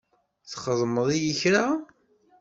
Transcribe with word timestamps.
Txedmeḍ-iyi 0.49 1.33
kra? 1.41 1.65